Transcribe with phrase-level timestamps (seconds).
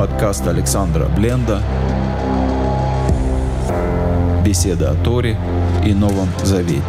[0.00, 1.62] Подкаст Александра Бленда
[4.42, 5.36] Беседа о Торе
[5.84, 6.80] и Новом Завете.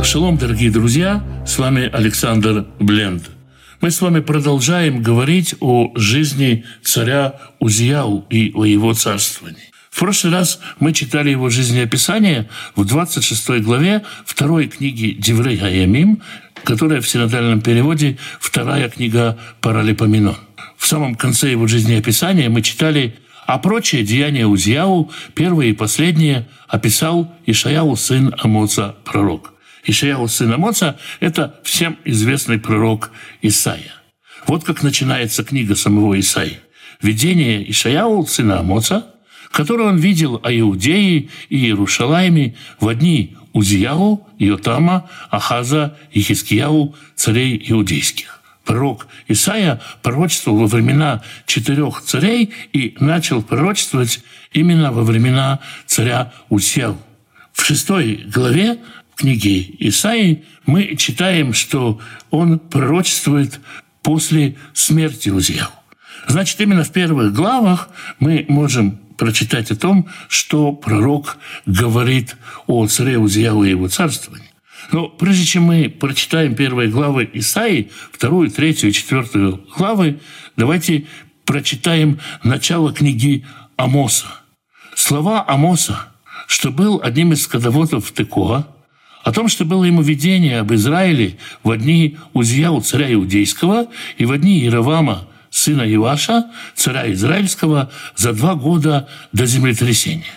[0.00, 1.24] Шалом, дорогие друзья!
[1.44, 3.35] С вами Александр Бленд.
[3.80, 9.70] Мы с вами продолжаем говорить о жизни царя Узияу и о его царствовании.
[9.90, 16.22] В прошлый раз мы читали его жизнеописание в 26 главе второй книги Деврей Хаямим,
[16.64, 20.36] которая в синодальном переводе вторая книга Паралипоменон.
[20.78, 27.32] В самом конце его жизнеописания мы читали а прочие деяния Узияу, первые и последние, описал
[27.46, 29.55] Ишаяу, сын Амоца, пророк.
[29.86, 33.92] Ишаяу сына Моца– это всем известный пророк Исаия.
[34.46, 36.58] Вот как начинается книга самого Исаии.
[37.00, 39.06] Видение Ишаяу сына Моца,
[39.52, 47.64] которое он видел о Иудее и Иерушалайме в одни Узияу, Иотама, Ахаза и Хискияу, царей
[47.68, 48.40] иудейских.
[48.64, 54.20] Пророк Исаия пророчествовал во времена четырех царей и начал пророчествовать
[54.52, 56.98] именно во времена царя Усияу.
[57.52, 58.78] В шестой главе
[59.16, 62.00] книги Исаии мы читаем, что
[62.30, 63.60] он пророчествует
[64.02, 65.70] после смерти Узияу.
[66.28, 67.88] Значит, именно в первых главах
[68.20, 74.50] мы можем прочитать о том, что пророк говорит о царе Узияу и его царствовании.
[74.92, 80.20] Но прежде чем мы прочитаем первые главы Исаии, вторую, третью и четвертую главы,
[80.56, 81.06] давайте
[81.44, 83.44] прочитаем начало книги
[83.76, 84.26] Амоса.
[84.94, 86.08] Слова Амоса,
[86.46, 88.75] что был одним из скотоводов Текоа,
[89.26, 93.88] о том, что было ему видение об Израиле в дни Узьяу, царя Иудейского,
[94.18, 100.30] и в дни Иеравама, сына Иваша, царя Израильского, за два года до землетрясения.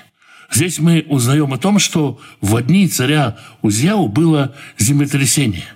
[0.51, 5.67] Здесь мы узнаем о том, что в дни царя Узьяу было землетрясение.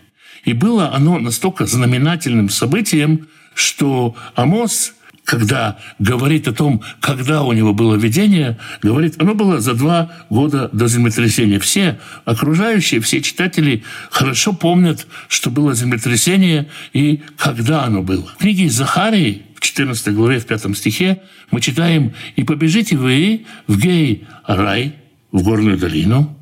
[0.43, 7.73] И было оно настолько знаменательным событием, что Амос когда говорит о том, когда у него
[7.73, 11.59] было видение, говорит, оно было за два года до землетрясения.
[11.59, 18.25] Все окружающие, все читатели хорошо помнят, что было землетрясение и когда оно было.
[18.25, 23.79] В книге Захарии, в 14 главе, в 5 стихе, мы читаем «И побежите вы в
[23.79, 24.95] Гей-Рай,
[25.31, 26.37] в горную долину,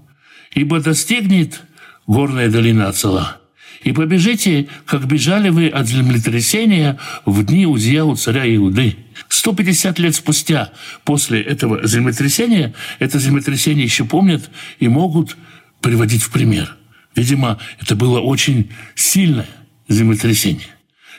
[0.54, 1.62] ибо достигнет
[2.08, 3.41] горная долина Ацала,
[3.84, 8.96] и побежите, как бежали вы от землетрясения в дни Узьяу царя Иуды.
[9.30, 10.72] 150 лет спустя
[11.04, 14.50] после этого землетрясения это землетрясение еще помнят
[14.80, 15.36] и могут
[15.82, 16.78] приводить в пример.
[17.16, 19.48] Видимо, это было очень сильное
[19.88, 20.68] землетрясение.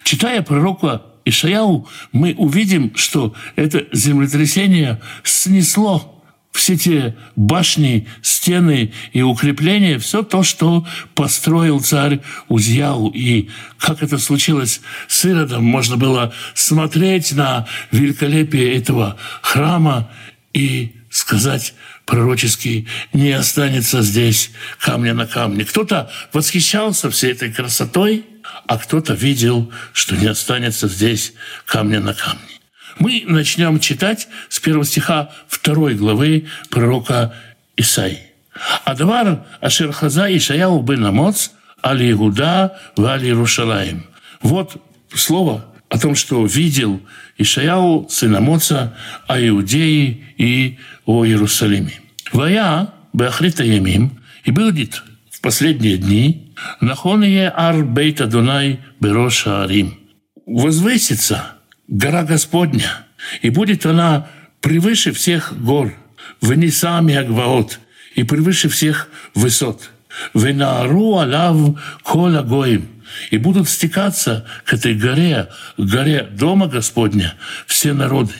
[0.04, 6.11] Читая пророка Ишаяу, мы увидим, что это землетрясение снесло
[6.52, 13.08] все те башни, стены и укрепления, все то, что построил царь Узьяу.
[13.08, 13.48] И
[13.78, 20.10] как это случилось с Иродом, можно было смотреть на великолепие этого храма
[20.52, 21.74] и сказать
[22.04, 25.64] пророчески, не останется здесь камня на камне.
[25.64, 28.26] Кто-то восхищался всей этой красотой,
[28.66, 31.32] а кто-то видел, что не останется здесь
[31.66, 32.61] камня на камне.
[32.98, 37.34] Мы начнем читать с первого стиха второй главы пророка
[37.76, 38.19] Исаи.
[38.84, 44.04] «Адвар Ашерхаза Ишаяу бен Амоц Али Игуда в Али Рушалаем».
[44.42, 44.76] Вот
[45.14, 47.00] слово о том, что видел
[47.38, 48.94] Ишаяу, сын Амоца,
[49.26, 52.00] о Иудее и о Иерусалиме.
[52.32, 59.98] «Вая Беахрита Ямим» и будет в последние дни «Нахоные ар бейта Дунай бероша арим»
[60.47, 61.53] возвысится–
[61.92, 63.04] гора Господня,
[63.42, 64.28] и будет она
[64.60, 65.92] превыше всех гор,
[66.41, 67.78] вынесами Агваот,
[68.14, 69.91] и превыше всех высот.
[70.34, 72.88] Венаару алав кола гоим,
[73.30, 77.34] и будут стекаться к этой горе, горе Дома Господня,
[77.66, 78.34] все народы.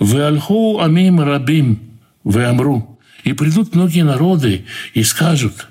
[0.00, 5.66] Веальху амим рабим, веамру, и придут многие народы и скажут,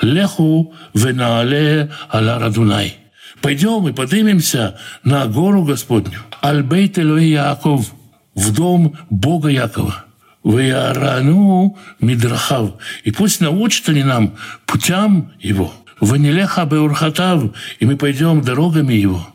[0.00, 2.96] леху венаале аля радунай,
[3.40, 6.18] Пойдем и поднимемся на гору Господню.
[6.40, 7.92] Альбейт Элои Яков,
[8.34, 10.04] в дом Бога Якова.
[10.44, 12.74] Ваярану Мидрахав.
[13.04, 14.36] И пусть научат они нам
[14.66, 15.72] путям его.
[16.00, 17.50] Ванилеха Беурхатав.
[17.80, 19.28] И мы пойдем дорогами его.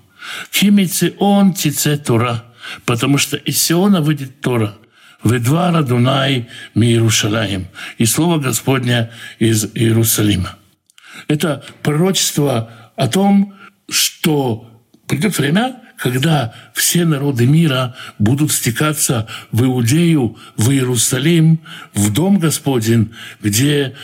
[0.51, 2.45] Кимицы он тице Тора.
[2.85, 4.73] Потому что из Сиона выйдет Тора.
[5.23, 7.67] Ведвара Дунай ми Иерушалаем.
[7.97, 10.55] И слово Господня из Иерусалима.
[11.27, 13.53] Это пророчество о том,
[13.89, 14.69] что
[15.07, 21.61] придет время, когда все народы мира будут стекаться в Иудею, в Иерусалим,
[21.93, 23.95] в Дом Господень, где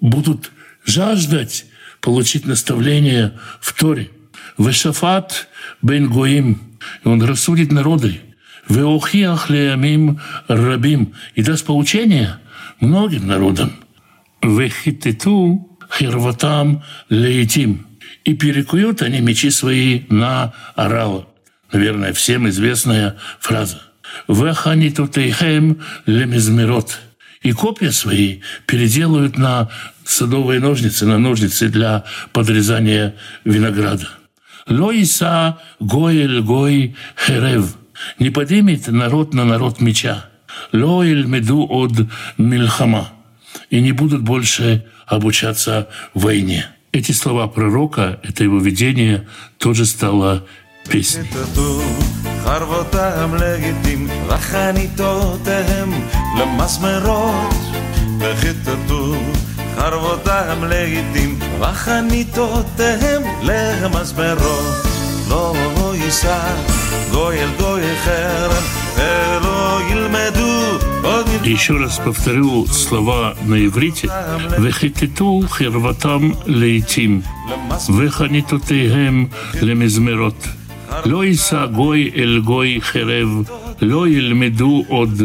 [0.00, 0.52] будут
[0.86, 1.66] жаждать
[2.00, 4.12] получить наставление в Торе.
[4.58, 5.48] Вешафат
[5.82, 6.78] бен Гоим.
[7.02, 8.20] Он рассудит народы.
[8.68, 11.14] Веохиах леямим рабим.
[11.34, 12.36] И даст поучение
[12.78, 13.72] многим народам.
[14.40, 15.68] Вехитету
[15.98, 17.88] хирватам лейтим.
[18.22, 21.26] И перекуют они мечи свои на орала.
[21.72, 23.82] Наверное, всем известная фраза.
[24.28, 26.98] Веханитутейхем лемизмирот.
[27.42, 29.70] И копья свои переделают на
[30.04, 33.14] садовые ножницы, на ножницы для подрезания
[33.44, 34.08] винограда.
[34.66, 37.76] Лоиса гоэль гой херев.
[38.18, 40.26] Не поднимет народ на народ меча.
[40.72, 41.92] Лоэль меду от
[42.36, 43.10] мильхама.
[43.70, 46.66] И не будут больше обучаться войне.
[46.92, 49.28] Эти слова пророка, это его видение,
[49.58, 50.46] тоже стало
[50.89, 51.27] песней.
[52.45, 55.91] חרבותם לגיטים וחניתותיהם
[56.39, 57.55] למסמרות
[58.19, 59.15] וכיתתו
[59.75, 64.85] חרבותם לגיטים וחניתותיהם למסמרות
[65.29, 66.39] לא יישא
[67.11, 68.63] גוי אל גוי חרם
[68.95, 70.55] ולא ילמדו
[71.43, 74.09] еще раз повторю слова на иврите.
[74.57, 77.23] «Вехититу хирватам лейтим,
[77.87, 79.29] веханитутейхем
[79.61, 80.35] лемизмерот».
[81.05, 83.49] לא יישא גוי אל гой херев,
[83.81, 85.21] לא ילמדו עוד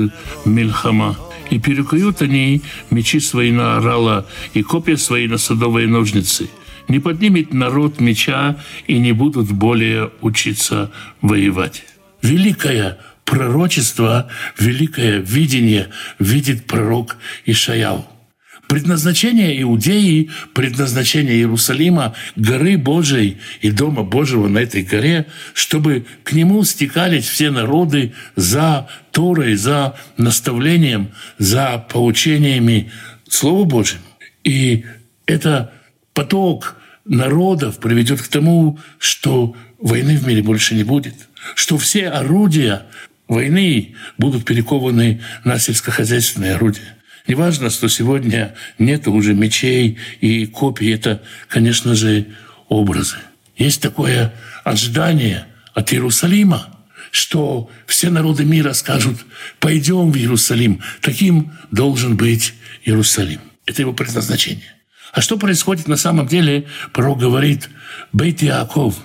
[0.47, 1.15] мильхама.
[1.51, 6.49] И перекуют они мечи свои на орала и копья свои на садовые ножницы.
[6.89, 8.57] Не поднимет народ меча
[8.87, 10.93] и не будут более учиться
[11.23, 11.83] воевать.
[12.23, 17.17] Великое пророчество, великое видение видит пророк
[17.47, 18.05] Ишаяу.
[18.68, 26.64] Предназначение Иудеи, предназначение Иерусалима, горы Божией и Дома Божьего на этой горе, чтобы к нему
[26.64, 32.92] стекались все народы за Торой, за наставлением, за поучениями
[33.30, 34.00] Слова Божьим.
[34.44, 34.86] И
[35.26, 35.72] это
[36.14, 41.16] поток народов приведет к тому, что войны в мире больше не будет,
[41.54, 42.88] что все орудия
[43.28, 46.98] войны будут перекованы на сельскохозяйственные орудия.
[47.28, 50.92] Неважно, что сегодня нет уже мечей и копий.
[50.92, 52.28] Это, конечно же,
[52.70, 53.18] образы.
[53.58, 54.34] Есть такое
[54.64, 56.68] ожидание от Иерусалима,
[57.10, 59.18] что все народы мира скажут,
[59.60, 60.82] пойдем в Иерусалим.
[61.02, 63.40] Таким должен быть Иерусалим.
[63.66, 64.76] Это его предназначение.
[65.12, 66.68] А что происходит на самом деле?
[66.94, 67.70] Пророк говорит,
[68.12, 68.96] Бейт Иаков,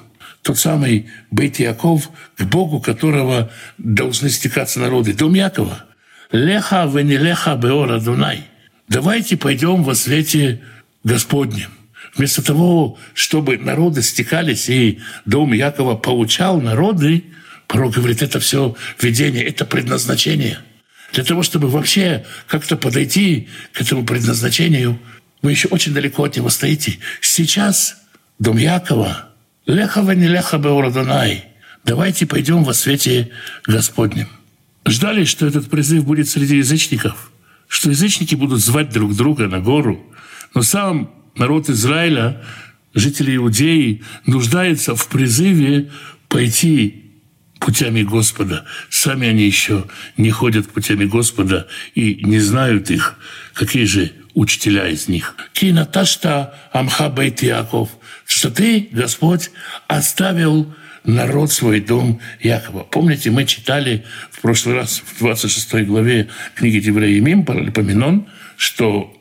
[0.43, 5.85] тот самый Бейт Иаков, к Богу которого должны стекаться народы, дом Якова–
[6.33, 8.45] Леха венелеха беора Дунай.
[8.89, 10.61] Давайте пойдем во свете
[11.03, 11.71] Господнем.
[12.15, 17.25] Вместо того, чтобы народы стекались, и дом Якова поучал народы,
[17.67, 20.59] пророк говорит, это все видение, это предназначение.
[21.13, 24.99] Для того, чтобы вообще как-то подойти к этому предназначению,
[25.43, 26.99] вы еще очень далеко от него стоите.
[27.21, 27.97] Сейчас
[28.39, 29.31] дом Якова,
[29.67, 31.45] лехава не леха беора Дунай.
[31.85, 33.31] Давайте пойдем во свете
[33.67, 34.29] Господнем
[34.87, 37.31] ждали, что этот призыв будет среди язычников,
[37.69, 40.05] что язычники будут звать друг друга на гору.
[40.55, 42.43] Но сам народ Израиля,
[42.95, 45.91] жители Иудеи, нуждается в призыве
[46.29, 47.11] пойти
[47.61, 48.65] путями Господа.
[48.89, 49.85] Сами они еще
[50.17, 53.17] не ходят путями Господа и не знают их,
[53.55, 55.37] какие же учителя из них.
[55.53, 57.91] Кинаташта амха бейт Яков,
[58.27, 59.51] что ты, Господь,
[59.89, 60.73] оставил
[61.05, 62.85] народ свой дом Якова.
[62.85, 64.05] Помните, мы читали
[64.41, 69.15] в прошлый раз в 26 главе книги Деврея Паралипоменон, что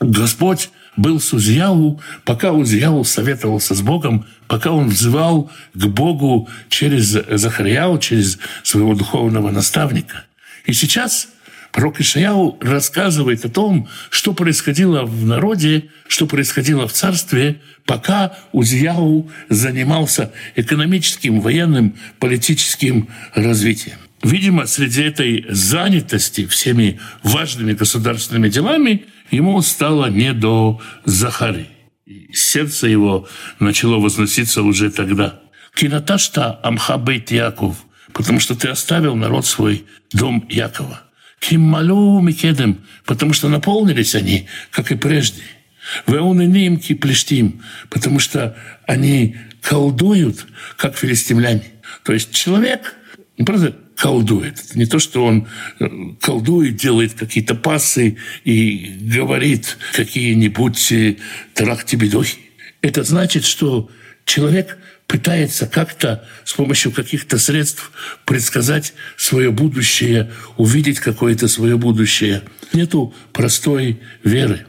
[0.00, 0.68] Господь
[0.98, 7.98] был с Узьяу, пока Узьяу советовался с Богом, пока он взывал к Богу через Захарияу,
[7.98, 10.26] через своего духовного наставника.
[10.66, 11.28] И сейчас
[11.72, 19.30] Пророк Ишаяу рассказывает о том, что происходило в народе, что происходило в царстве, пока Узияу
[19.48, 23.98] занимался экономическим, военным, политическим развитием.
[24.26, 31.68] Видимо, среди этой занятости всеми важными государственными делами ему стало не до Захары.
[32.06, 33.28] И сердце его
[33.60, 35.38] начало возноситься уже тогда.
[35.76, 37.76] «Кинаташта амхабейт Яков»,
[38.12, 41.02] потому что ты оставил народ свой, дом Якова.
[41.38, 45.42] Киммалу Микедем, потому что наполнились они, как и прежде.
[46.08, 48.56] Веуненим киплештим, потому что
[48.88, 51.70] они колдуют, как филистимляне.
[52.02, 52.96] То есть человек
[53.38, 54.74] не просто колдует.
[54.74, 55.48] Не то, что он
[55.80, 55.88] э,
[56.20, 61.16] колдует, делает какие-то пасы и говорит какие-нибудь э,
[61.54, 62.38] трахтибедохи.
[62.82, 63.90] Это значит, что
[64.24, 67.90] человек пытается как-то с помощью каких-то средств
[68.24, 72.42] предсказать свое будущее, увидеть какое-то свое будущее.
[72.72, 74.66] Нету простой веры.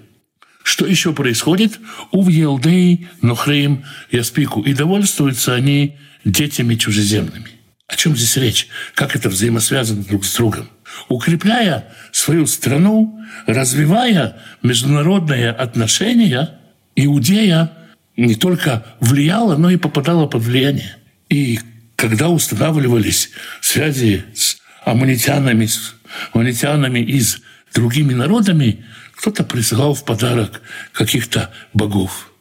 [0.64, 1.80] Что еще происходит?
[2.12, 4.62] У Елдей, Нохрим, Яспику.
[4.62, 7.57] И довольствуются они детями чужеземными.
[7.88, 8.68] О чем здесь речь?
[8.96, 10.70] Как это взаимосвязано друг с другом?
[11.08, 16.60] Укрепляя свою страну, развивая международные отношения,
[16.96, 17.72] Иудея
[18.18, 20.98] не только влияла, но и попадала под влияние.
[21.30, 21.60] И
[21.96, 23.30] когда устанавливались
[23.62, 25.96] связи с аммонитянами, с
[26.34, 27.40] аммонитянами и с
[27.74, 28.84] другими народами,
[29.16, 32.32] кто-то присылал в подарок каких-то богов.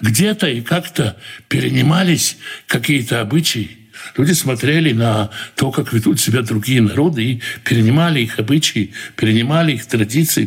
[0.00, 1.16] Где-то и как-то
[1.48, 3.81] перенимались какие-то обычаи.
[4.16, 9.86] Люди смотрели на то, как ведут себя другие народы, и перенимали их обычаи, перенимали их
[9.86, 10.44] традиции,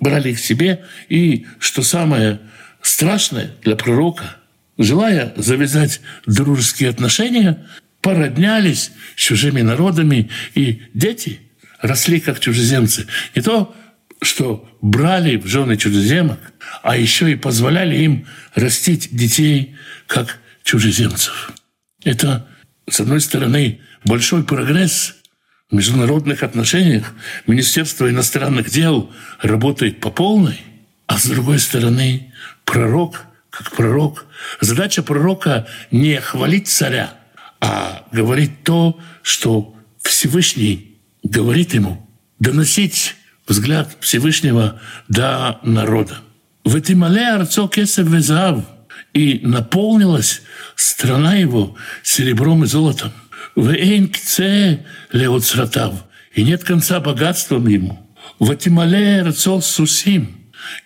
[0.00, 0.84] брали их себе.
[1.08, 2.40] И, что самое
[2.82, 4.36] страшное для пророка,
[4.76, 7.66] желая завязать дружеские отношения,
[8.00, 11.40] породнялись с чужими народами, и дети
[11.80, 13.06] росли как чужеземцы.
[13.34, 13.74] Не то,
[14.22, 16.38] что брали в жены чужеземок,
[16.82, 21.52] а еще и позволяли им растить детей как чужеземцев.
[22.04, 22.48] Это,
[22.90, 25.14] с одной стороны, большой прогресс
[25.70, 27.12] в международных отношениях.
[27.46, 29.10] Министерство иностранных дел
[29.42, 30.60] работает по полной,
[31.06, 32.32] а с другой стороны,
[32.64, 34.26] пророк, как пророк,
[34.60, 37.14] задача пророка не хвалить царя,
[37.60, 43.16] а говорить то, что Всевышний говорит ему, доносить
[43.46, 46.18] взгляд Всевышнего до народа.
[46.64, 48.64] В Этимале арцо кесев везав,
[49.12, 50.42] и наполнилась
[50.78, 53.12] страна его серебром и золотом.
[53.56, 57.98] В Эйнкце леоцратав, и нет конца богатством ему.
[58.38, 60.36] В Этимале арцо сусим,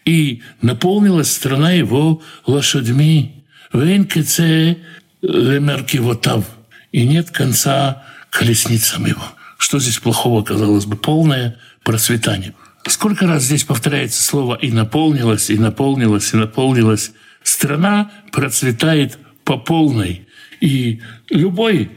[0.05, 3.45] и наполнилась страна его лошадьми.
[3.73, 4.79] Венкице
[5.21, 6.45] лемеркивотав,
[6.91, 9.23] и нет конца колесницам его.
[9.59, 12.55] Что здесь плохого, казалось бы, полное процветание.
[12.87, 17.13] Сколько раз здесь повторяется слово «и наполнилось», «и наполнилось», «и наполнилось».
[17.43, 20.27] Страна процветает по полной.
[20.61, 21.91] И любой,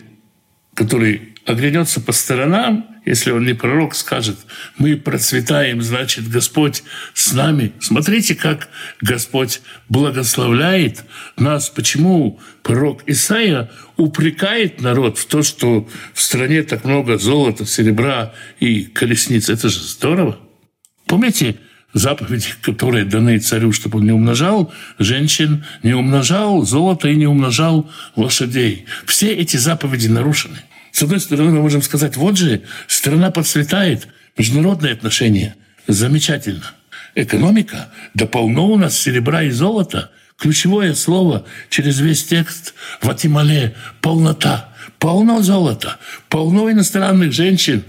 [0.74, 4.38] который оглянется по сторонам, если он не пророк, скажет,
[4.78, 6.84] мы процветаем, значит, Господь
[7.14, 7.72] с нами.
[7.80, 11.04] Смотрите, как Господь благословляет
[11.38, 11.70] нас.
[11.70, 18.86] Почему пророк Исаия упрекает народ в то, что в стране так много золота, серебра и
[18.86, 19.50] колесниц.
[19.50, 20.40] Это же здорово.
[21.06, 21.58] Помните,
[21.96, 27.90] заповеди, которые даны царю, чтобы он не умножал женщин, не умножал золото и не умножал
[28.16, 28.86] лошадей.
[29.06, 30.58] Все эти заповеди нарушены.
[30.92, 35.56] С одной стороны, мы можем сказать, вот же, страна процветает, международные отношения,
[35.88, 36.66] замечательно.
[37.16, 40.12] Экономика, да полно у нас серебра и золота.
[40.38, 44.70] Ключевое слово через весь текст в Атимале– полнота.
[45.00, 45.98] Полно золота,
[46.28, 47.84] полно иностранных женщин.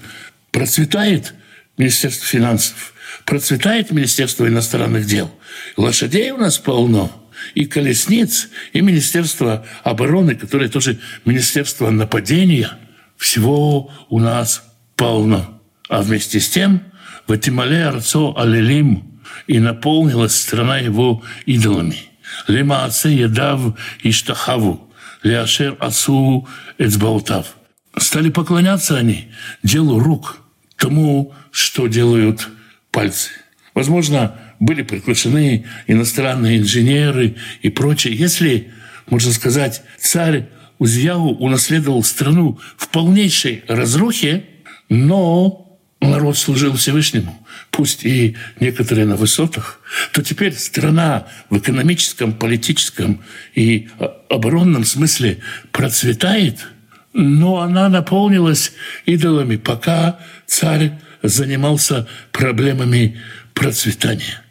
[0.53, 1.35] Процветает
[1.77, 2.95] Министерство финансов,
[3.27, 5.31] процветает Министерство иностранных дел.
[5.77, 7.11] Лошадей у нас полно
[7.55, 12.71] и колесниц, и Министерство обороны, которое тоже Министерство нападения–
[13.17, 14.63] всего у нас
[14.95, 15.61] полно.
[15.89, 16.83] А вместе с тем
[17.27, 21.99] в Атимале Арцо Алелим и наполнилась страна его идолами.
[22.47, 23.61] Лема Аце Едав
[24.03, 24.93] Иштахаву,
[25.23, 27.57] Леашер Асу Эцбаутав.
[27.97, 30.39] Стали поклоняться они делу рук,
[30.77, 32.49] тому, что делают
[32.97, 33.29] пальцы.
[33.75, 38.17] Возможно, были приглашены иностранные инженеры и прочее.
[38.17, 38.73] Если,
[39.07, 40.47] можно сказать, царь
[40.79, 44.47] Узьяу унаследовал страну в полнейшей разрухе,
[44.89, 47.39] но народ служил Всевышнему,
[47.71, 49.81] пусть и некоторые на высотах,
[50.13, 53.21] то теперь страна в экономическом, политическом
[53.55, 53.91] и
[54.31, 56.67] оборонном смысле процветает,
[57.13, 58.73] но она наполнилась
[59.05, 60.93] идолами, пока царь
[61.29, 63.21] занимался проблемами
[63.55, 64.43] процветания.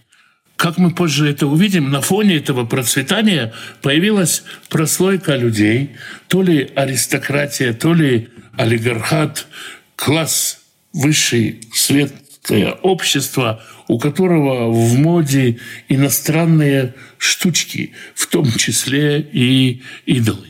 [0.55, 7.73] Как мы позже это увидим, на фоне этого процветания появилась прослойка людей, то ли аристократия,
[7.73, 9.47] то ли олигархат,
[9.97, 10.61] класс
[10.93, 20.47] высший, светское общество, у которого в моде иностранные штучки, в том числе и идолы.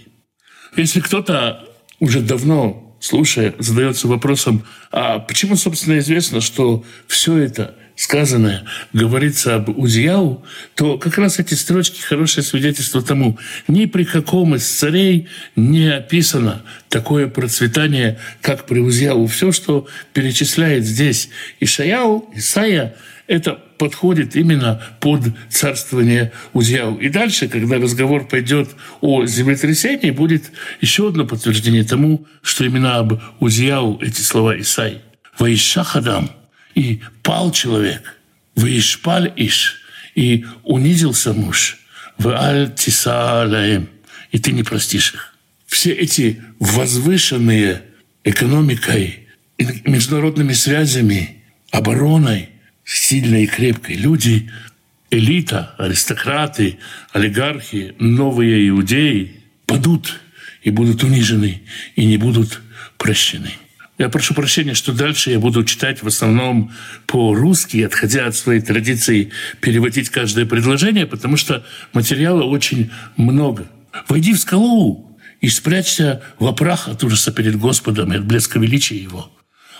[0.78, 1.68] Если кто-то
[2.00, 9.70] уже давно, слушая, задается вопросом, а почему, собственно, известно, что все это сказанное говорится об
[9.78, 10.44] Узияу,
[10.74, 13.38] то как раз эти строчки хорошее свидетельство тому.
[13.68, 19.28] Ни при каком из царей не описано такое процветание, как при Узияу.
[19.28, 22.96] Все, что перечисляет здесь Ишаяу, Исайя,
[23.28, 26.98] это подходит именно под царствование Узияу.
[26.98, 28.70] И дальше, когда разговор пойдет
[29.02, 30.52] о землетрясении, будет
[30.82, 35.02] еще одно подтверждение тому, что именно об Узияу эти слова Исаи.
[35.40, 36.30] «Ваишахадам»
[36.76, 38.20] и «пал человек»,
[38.56, 39.82] «Ваишпаль иш»
[40.14, 41.80] и «унизился муж»,
[42.18, 43.46] «Вааль тиса
[44.32, 45.36] и ты не простишь их.
[45.68, 47.82] Все эти возвышенные
[48.24, 49.28] экономикой,
[49.58, 52.50] международными связями, обороной–
[52.86, 53.96] сильной и крепкой.
[53.96, 54.50] Люди,
[55.10, 56.78] элита, аристократы,
[57.12, 60.20] олигархи, новые иудеи падут
[60.62, 61.64] и будут унижены,
[61.96, 62.62] и не будут
[62.98, 63.52] прощены.
[63.98, 66.74] Я прошу прощения, что дальше я буду читать в основном
[67.08, 73.68] по-русски, отходя от своей традиции переводить каждое предложение, потому что материала очень много.
[74.10, 78.98] «Войди в скалу и спрячься в опрах от ужаса перед Господом и от блеска величия
[78.98, 79.32] Его.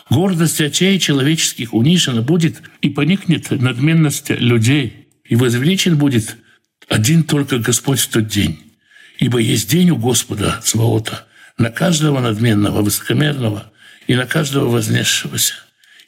[0.10, 6.38] Гордость очей человеческих унижена будет, и поникнет надменность людей, и возвеличен будет
[6.88, 8.60] один только Господь в тот день.
[9.18, 11.26] Ибо есть день у Господа Цваота
[11.58, 13.72] на каждого надменного, высокомерного
[14.06, 15.56] и на каждого вознесшегося.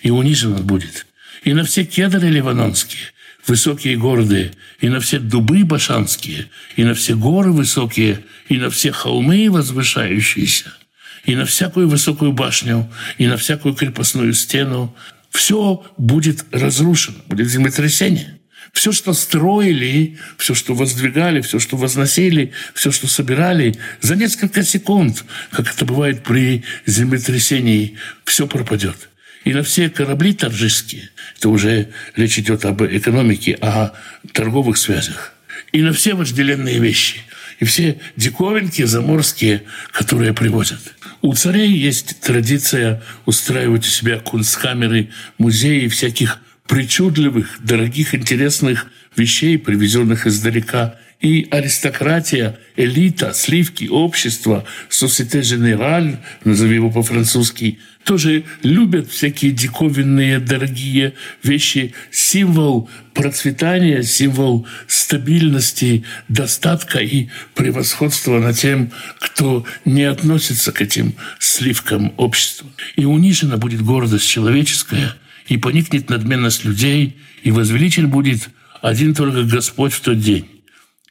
[0.02, 1.08] И унижен он будет.
[1.44, 3.02] И на все кедры ливанонские,
[3.48, 8.92] высокие горы, и на все дубы башанские, и на все горы высокие, и на все
[8.92, 10.72] холмы возвышающиеся–
[11.28, 14.96] и на всякую высокую башню, и на всякую крепостную стену.
[15.30, 18.40] Все будет разрушено, будет землетрясение.
[18.72, 25.26] Все, что строили, все, что воздвигали, все, что возносили, все, что собирали, за несколько секунд,
[25.52, 29.10] как это бывает при землетрясении, все пропадет.
[29.44, 33.92] И на все корабли торжеские, это уже речь идет об экономике, о
[34.32, 35.34] торговых связях,
[35.72, 37.22] и на все вожделенные вещи,
[37.60, 40.80] и все диковинки заморские, которые привозят–
[41.22, 50.28] у царей есть традиция устраивать у себя кунсткамеры, музеи всяких причудливых, дорогих, интересных вещей, привезенных
[50.28, 50.96] издалека.
[51.20, 61.14] И аристократия, элита, сливки, общество, société générale, назови его по-французски, тоже любят всякие диковинные, дорогие
[61.42, 61.96] вещи.
[62.12, 72.14] Символ процветания, символ стабильности, достатка и превосходства над тем, кто не относится к этим сливкам
[72.18, 72.70] общества.
[72.96, 75.16] И унижена будет гордость человеческая,
[75.48, 78.50] и поникнет надменность людей, и возвеличен будет
[78.84, 80.57] один только Господь в тот день.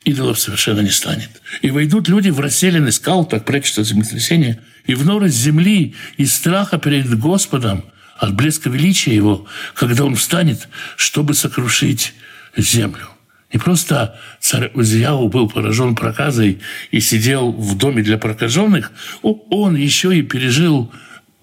[0.06, 1.42] Идолов совершенно не станет.
[1.62, 6.32] И войдут люди в расселенный скал, так прячутся от землетрясения, и в норы земли из
[6.32, 7.84] страха перед Господом,
[8.16, 12.14] от блеска величия Его, когда Он встанет, чтобы сокрушить
[12.56, 13.08] землю.
[13.52, 16.60] Не просто царь Узияу был поражен проказой
[16.92, 18.92] и сидел в доме для прокаженных,
[19.22, 20.92] он еще и пережил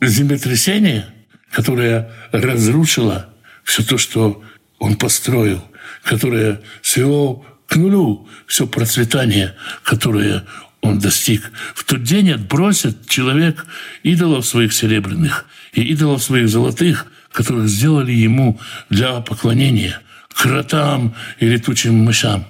[0.01, 1.05] землетрясение,
[1.51, 3.29] которое разрушило
[3.65, 4.41] все то, что
[4.79, 5.61] он построил,
[6.03, 10.43] которое свело к нулю все процветание, которое
[10.81, 11.51] он достиг.
[11.73, 13.65] В тот день отбросит человек
[14.03, 18.59] идолов своих серебряных и идолов своих золотых, которых сделали ему
[18.91, 19.99] для поклонения
[20.35, 22.45] кротам и летучим мышам.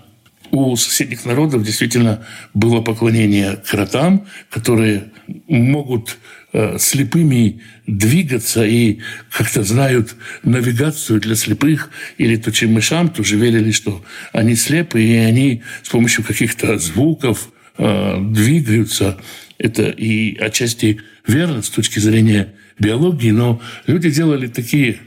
[0.52, 5.14] У соседних народов действительно было поклонение кротам, которые
[5.48, 6.18] могут
[6.78, 9.00] слепыми двигаться и
[9.32, 15.64] как-то знают навигацию для слепых или тучим мышам, тоже верили, что они слепы, и они
[15.82, 19.20] с помощью каких-то звуков э, двигаются.
[19.58, 24.98] Это и отчасти верно с точки зрения биологии, но люди делали такие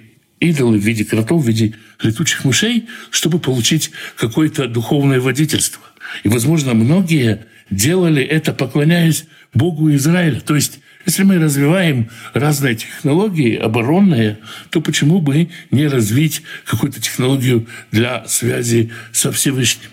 [0.41, 5.83] идолы в виде кротов, в виде летучих мышей, чтобы получить какое-то духовное водительство.
[6.25, 10.41] И, возможно, многие делали это, поклоняясь Богу Израиля.
[10.41, 14.39] То есть если мы развиваем разные технологии оборонные,
[14.71, 19.91] то почему бы не развить какую-то технологию для связи со Всевышним?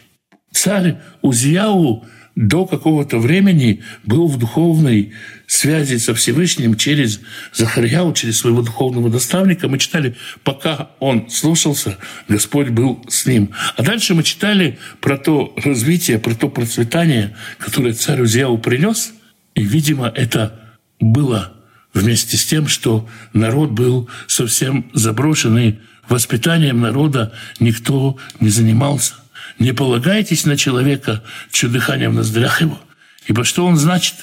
[0.51, 5.13] Царь Узияу до какого-то времени был в духовной
[5.45, 7.19] связи со Всевышним через
[7.53, 9.67] Захарьяу, через своего духовного наставника.
[9.67, 13.51] Мы читали, пока он слушался, Господь был с ним.
[13.75, 19.13] А дальше мы читали про то развитие, про то процветание, которое царь Узияу принес.
[19.53, 20.62] И, видимо, это
[21.03, 21.53] было
[21.93, 25.75] вместе с тем, что народ был совсем заброшен, и
[26.09, 29.15] воспитанием народа никто не занимался.
[29.59, 32.79] Не полагайтесь на человека, чье дыхание в ноздрях его.
[33.27, 34.15] Ибо что он значит?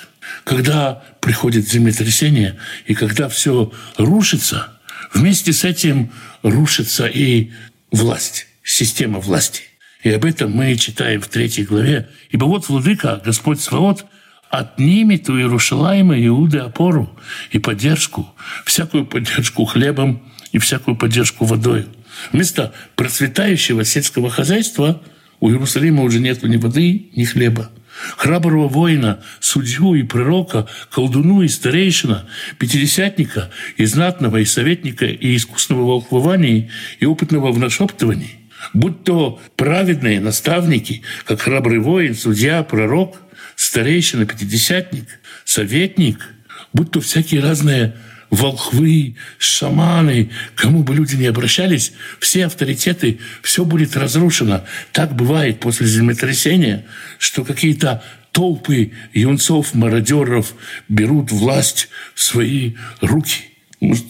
[0.44, 4.72] Когда приходит землетрясение, и когда все рушится,
[5.12, 6.12] вместе с этим
[6.42, 7.52] рушится и
[7.90, 9.62] власть, система власти.
[10.02, 12.08] И об этом мы читаем в третьей главе.
[12.30, 14.06] «Ибо вот, владыка, Господь Свобод,
[14.50, 17.08] отнимет у Иерушалайма Иуды опору
[17.52, 18.34] и поддержку,
[18.66, 21.86] всякую поддержку хлебом и всякую поддержку водой.
[22.32, 25.00] Вместо процветающего сельского хозяйства
[25.38, 27.70] у Иерусалима уже нет ни воды, ни хлеба.
[28.16, 32.26] Храброго воина, судью и пророка, колдуну и старейшина,
[32.58, 38.38] пятидесятника и знатного, и советника, и искусного волхвования, и опытного в нашептывании,
[38.72, 43.20] будь то праведные наставники, как храбрый воин, судья, пророк,
[43.60, 46.34] старейшина, пятидесятник, советник,
[46.72, 47.94] будь то всякие разные
[48.30, 54.64] волхвы, шаманы, кому бы люди не обращались, все авторитеты, все будет разрушено.
[54.92, 56.86] Так бывает после землетрясения,
[57.18, 60.54] что какие-то толпы юнцов, мародеров
[60.88, 63.42] берут власть в свои руки.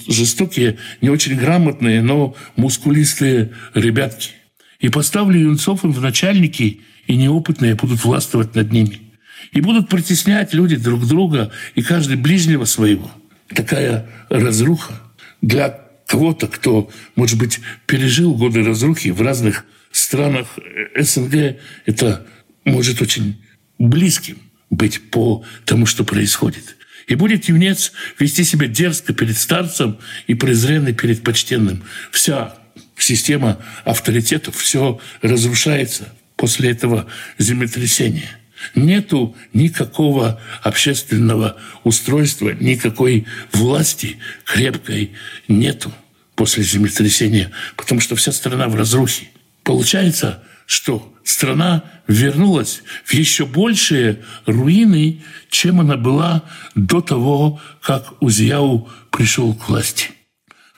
[0.07, 4.31] Жестокие, не очень грамотные, но мускулистые ребятки.
[4.79, 9.10] И поставлю юнцов им в начальники, и неопытные будут властвовать над ними.
[9.53, 13.11] И будут притеснять люди друг друга, и каждый ближнего своего–
[13.55, 15.01] такая разруха
[15.43, 20.59] для кого-то, кто, может быть, пережил годы разрухи в разных странах
[20.97, 22.27] СНГ, это
[22.65, 23.43] может очень
[23.79, 24.39] близким
[24.71, 26.77] быть по тому, что происходит.
[27.07, 31.83] И будет юнец вести себя дерзко перед старцем и презренный перед почтенным.
[32.13, 32.55] Вся
[32.97, 37.07] система авторитетов, все разрушается после этого
[37.39, 38.40] землетрясения.
[38.75, 45.13] Нету никакого общественного устройства, никакой власти крепкой
[45.49, 45.93] нету
[46.35, 49.29] после землетрясения, потому что вся страна в разрухе.
[49.63, 56.43] Получается, что страна вернулась в еще большие руины, чем она была
[56.75, 60.11] до того, как Узияу пришел к власти.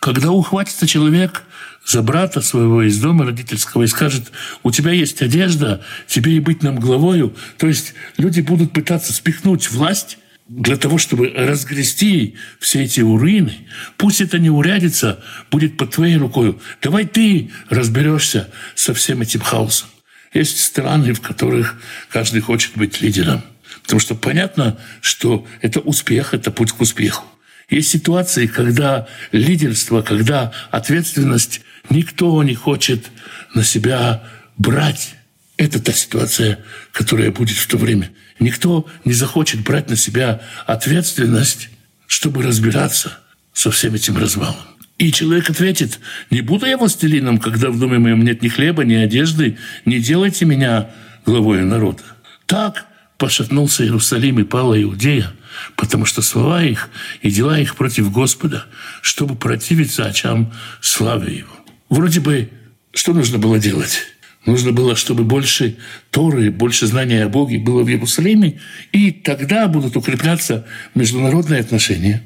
[0.00, 1.44] Когда ухватится человек
[1.84, 6.62] за брата своего из дома родительского и скажет, у тебя есть одежда, тебе и быть
[6.62, 7.34] нам главою.
[7.58, 10.18] То есть люди будут пытаться спихнуть власть
[10.48, 13.66] для того, чтобы разгрести все эти урины.
[13.96, 16.58] Пусть это не урядится, будет под твоей рукой.
[16.80, 19.88] Давай ты разберешься со всем этим хаосом.
[20.34, 23.42] Есть страны, в которых каждый хочет быть лидером.
[23.82, 27.24] Потому что понятно, что это успех, это путь к успеху.
[27.68, 33.10] Есть ситуации, когда лидерство, когда ответственность никто не хочет
[33.54, 34.22] на себя
[34.56, 35.14] брать.
[35.56, 36.58] Это та ситуация,
[36.92, 38.10] которая будет в то время.
[38.38, 41.68] Никто не захочет брать на себя ответственность,
[42.06, 43.18] чтобы разбираться
[43.52, 44.56] со всем этим развалом.
[44.98, 48.94] И человек ответит, не буду я властелином, когда в доме моем нет ни хлеба, ни
[48.94, 50.90] одежды, не делайте меня
[51.26, 52.02] главой народа.
[52.46, 52.86] Так
[53.18, 55.32] пошатнулся Иерусалим и пала Иудея–
[55.76, 56.88] потому что слова их
[57.20, 58.66] и дела их против Господа,
[59.00, 61.56] чтобы противиться очам славы Его.
[61.92, 62.48] Вроде бы,
[62.94, 63.98] что нужно было делать?
[64.46, 65.76] Нужно было, чтобы больше
[66.10, 68.60] Торы, больше знания о Боге было в Иерусалиме,
[68.92, 72.22] и тогда будут укрепляться международные отношения.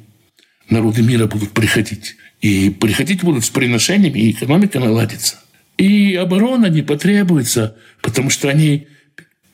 [0.71, 2.15] Народы мира будут приходить.
[2.41, 5.41] И приходить будут с приношениями, и экономика наладится.
[5.79, 8.87] И оборона не потребуется, потому что они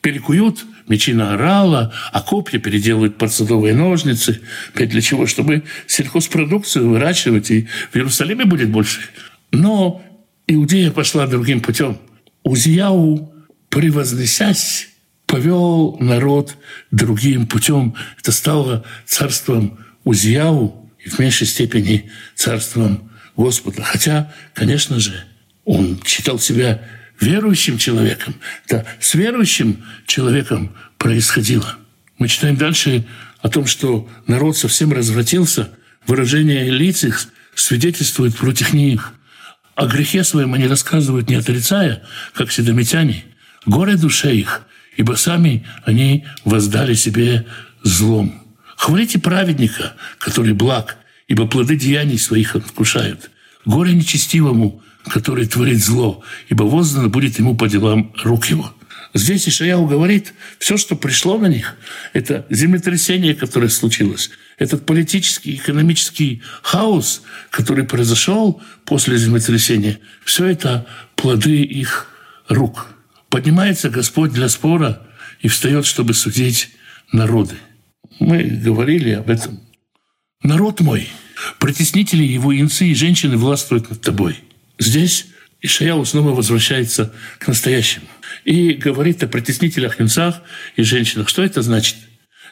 [0.02, 4.42] перекуют мечи на орала, а копья переделывают под садовые ножницы.
[4.74, 5.26] Опять для чего?
[5.26, 9.00] Чтобы сельхозпродукцию выращивать, и в Иерусалиме будет больше.
[9.52, 10.02] Но
[10.46, 11.98] Иудея пошла другим путем.
[12.42, 13.32] Узияу,
[13.68, 14.88] превознесясь,
[15.26, 16.56] повел народ
[16.90, 17.94] другим путем.
[18.18, 23.82] Это стало царством Узияу и в меньшей степени царством Господа.
[23.82, 25.24] Хотя, конечно же,
[25.64, 26.82] он считал себя
[27.20, 28.34] верующим человеком.
[28.68, 31.76] Да, с верующим человеком происходило.
[32.18, 33.06] Мы читаем дальше
[33.40, 35.70] о том, что народ совсем развратился.
[36.06, 39.12] Выражение лиц их свидетельствует против них.
[39.74, 42.02] О грехе своем они рассказывают, не отрицая,
[42.34, 43.24] как седомитяне.
[43.64, 44.62] Горе душе их,
[44.96, 47.46] ибо сами они воздали себе
[47.82, 48.42] злом.
[48.76, 53.30] Хвалите праведника, который благ, ибо плоды деяний своих он вкушает.
[53.64, 58.74] Горе нечестивому, который творит зло, ибо воздано будет ему по делам рук его».
[59.14, 61.76] Здесь Ишаяу говорит, все, что пришло на них,
[62.12, 71.62] это землетрясение, которое случилось, этот политический, экономический хаос, который произошел после землетрясения, все это плоды
[71.62, 72.08] их
[72.48, 72.88] рук.
[73.28, 75.06] Поднимается Господь для спора
[75.40, 76.70] и встает, чтобы судить
[77.12, 77.56] народы.
[78.18, 79.60] Мы говорили об этом.
[80.42, 81.08] Народ мой,
[81.58, 84.38] притеснители его инцы и женщины властвуют над тобой–
[84.82, 85.26] Здесь
[85.60, 88.06] Ишаяу снова возвращается к настоящему
[88.44, 90.42] и говорит о притеснителях юнцах
[90.76, 91.28] и женщинах.
[91.28, 91.96] Что это значит?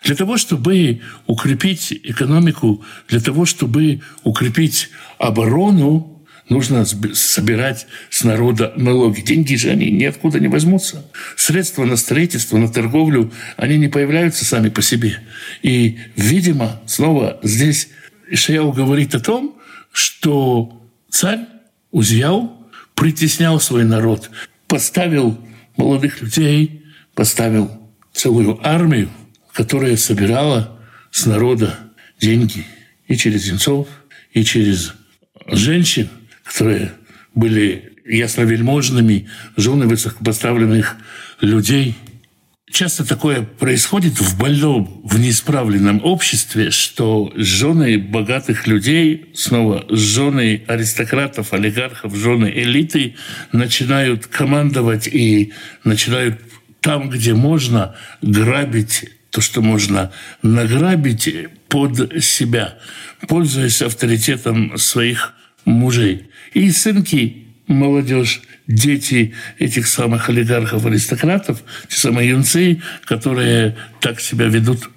[0.02, 6.10] Для того, чтобы укрепить экономику, для того, чтобы укрепить оборону,
[6.48, 9.20] нужно собирать с народа налоги.
[9.20, 11.06] Деньги же они ниоткуда не возьмутся.
[11.36, 15.18] Средства на строительство, на торговлю, они не появляются сами по себе.
[15.62, 17.88] И, видимо, снова здесь
[18.28, 19.56] Ишаяу говорит о том,
[19.92, 21.40] что царь
[21.90, 22.56] Узьяу
[22.94, 24.30] притеснял свой народ,
[24.66, 25.38] поставил
[25.80, 27.70] молодых людей, поставил
[28.12, 29.08] целую армию,
[29.52, 30.78] которая собирала
[31.10, 31.78] с народа
[32.20, 32.66] деньги
[33.08, 33.88] и через юнцов,
[34.32, 34.92] и через
[35.46, 36.08] женщин,
[36.44, 36.92] которые
[37.34, 40.96] были ясновельможными, жены высокопоставленных
[41.40, 41.96] людей.
[42.72, 51.52] Часто такое происходит в больном, в неисправленном обществе, что жены богатых людей, снова жены аристократов,
[51.52, 53.16] олигархов, жены элиты
[53.50, 55.52] начинают командовать и
[55.82, 56.40] начинают
[56.80, 61.28] там, где можно, грабить то, что можно награбить
[61.68, 62.78] под себя,
[63.26, 66.28] пользуясь авторитетом своих мужей.
[66.54, 74.90] И сынки, молодежь, дети этих самых олигархов, аристократов, те самые юнцы, которые так себя ведут.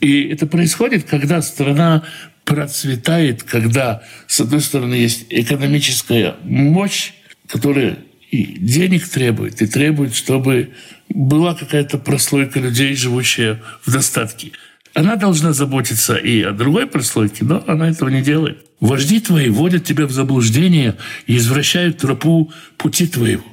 [0.00, 2.04] И это происходит, когда страна
[2.44, 7.12] процветает, когда, с одной стороны, есть экономическая мощь,
[7.46, 7.98] которая
[8.30, 10.70] и денег требует, и требует, чтобы
[11.08, 14.52] была какая-то прослойка людей, живущая в достатке.
[14.94, 18.64] Она должна заботиться и о другой прослойке, но она этого не делает.
[18.82, 20.96] Вожди твои вводят тебя в заблуждение
[21.28, 23.44] и извращают тропу пути твоего.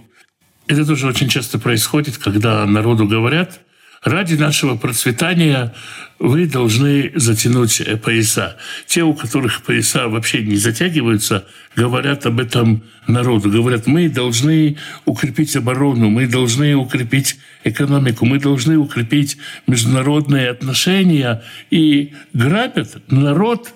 [0.66, 3.60] Это тоже очень часто происходит, когда народу говорят,
[4.04, 5.76] ради нашего процветания
[6.18, 8.58] вы должны затянуть пояса.
[8.88, 13.52] Те, у которых пояса вообще не затягиваются, говорят об этом народу.
[13.52, 19.38] Говорят, мы должны укрепить оборону, мы должны укрепить экономику, мы должны укрепить
[19.68, 21.44] международные отношения.
[21.70, 23.72] И грабят народ,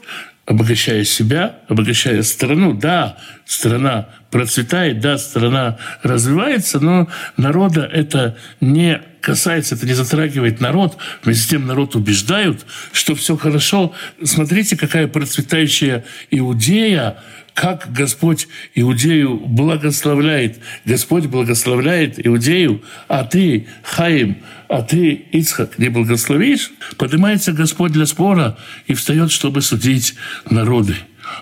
[0.46, 2.74] обогащая себя, обогащая страну.
[2.74, 10.98] Да, страна процветает, да, страна развивается, но народа это не касается, это не затрагивает народ.
[11.24, 13.94] Вместе с тем народ убеждают, что все хорошо.
[14.22, 17.18] Смотрите, какая процветающая Иудея,
[17.54, 20.60] как Господь Иудею благословляет.
[20.84, 26.72] Господь благословляет Иудею, а ты, Хаим, а ты, Ицхак, не благословишь?
[26.98, 28.58] Поднимается Господь для спора
[28.88, 30.16] и встает, чтобы судить
[30.50, 30.96] народы.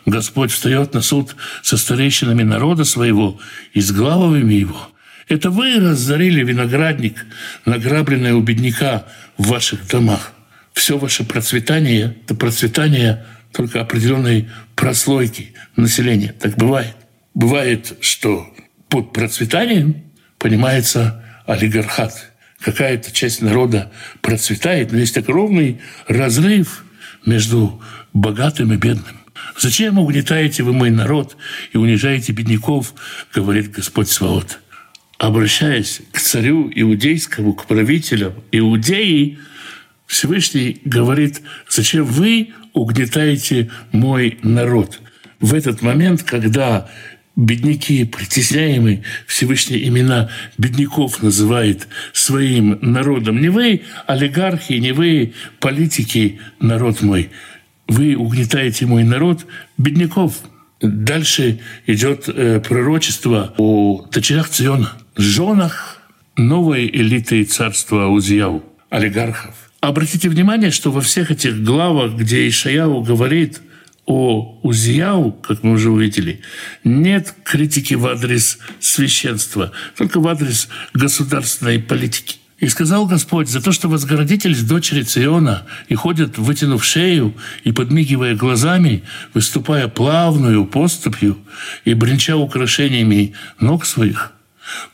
[0.05, 3.39] Господь встает на суд со старейшинами народа своего
[3.73, 4.91] и с главами его.
[5.31, 7.25] Это вы разорили виноградник,
[7.63, 9.05] награбленный у бедняка
[9.37, 10.33] в ваших домах.
[10.73, 16.35] Все ваше процветание– это процветание только определенной прослойки населения.
[16.37, 16.97] Так бывает.
[17.33, 18.45] Бывает, что
[18.89, 20.03] под процветанием
[20.37, 22.33] понимается олигархат.
[22.59, 23.89] Какая-то часть народа
[24.19, 26.83] процветает, но есть огромный разрыв
[27.25, 29.15] между богатым и бедным.
[29.57, 31.37] «Зачем угнетаете вы мой народ
[31.71, 32.93] и унижаете бедняков?»–
[33.33, 34.59] говорит Господь Сваот.
[35.21, 39.37] Обращаясь к царю иудейскому, к правителям Иудеи,
[40.07, 44.99] Всевышний говорит, зачем вы угнетаете мой народ?
[45.39, 46.89] В этот момент, когда
[47.35, 53.41] бедняки, притесняемые, Всевышний имена бедняков называет своим народом.
[53.41, 57.29] Не вы, олигархи, не вы, политики, народ мой.
[57.87, 59.45] Вы угнетаете мой народ,
[59.77, 60.33] бедняков.
[60.81, 66.01] Дальше идет э, пророчество о дочерях Циона, женах
[66.35, 69.55] новой элиты царства Узияу, олигархов.
[69.79, 73.61] Обратите внимание, что во всех этих главах, где Ишаяу говорит
[74.05, 76.41] о Узияу, как мы уже увидели,
[76.83, 82.37] нет критики в адрес священства, только в адрес государственной политики.
[82.59, 88.35] И сказал Господь, за то, что возгородитель дочери Циона и ходят, вытянув шею и подмигивая
[88.35, 89.03] глазами,
[89.33, 91.39] выступая плавную поступью
[91.85, 94.33] и бренча украшениями ног своих,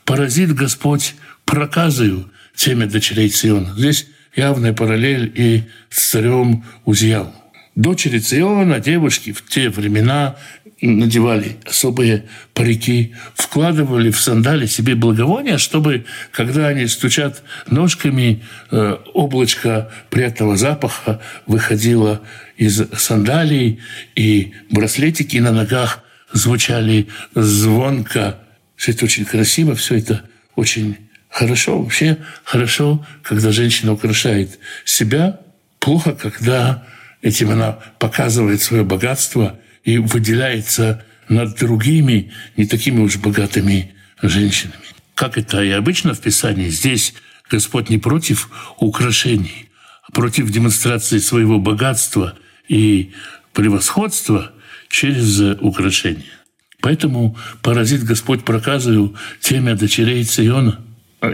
[0.04, 1.14] поразит Господь
[1.44, 3.74] проказою теме дочерей Циона.
[3.76, 7.32] Здесь явная параллель и с царем Узьяу.
[7.74, 10.36] Дочери Циона, девушки в те времена
[10.80, 19.90] надевали особые парики, вкладывали в сандали себе благовония, чтобы, когда они стучат ножками, э, облачко
[20.10, 22.20] приятного запаха выходило
[22.56, 23.80] из сандалий,
[24.14, 28.38] и браслетики на ногах звучали звонко.
[28.78, 30.24] Все это очень красиво, все это
[30.56, 30.96] очень
[31.30, 35.40] Хорошо, вообще хорошо, когда женщина украшает себя,
[35.78, 36.86] плохо, когда
[37.22, 44.78] этим она показывает свое богатство и выделяется над другими, не такими уж богатыми женщинами.
[45.14, 47.14] Как это и обычно в Писании, здесь
[47.50, 49.68] Господь не против украшений,
[50.02, 52.38] а против демонстрации своего богатства
[52.68, 53.12] и
[53.52, 54.52] превосходства
[54.88, 56.37] через украшения.
[56.80, 60.80] Поэтому поразит Господь проказываю темя дочерей Циона.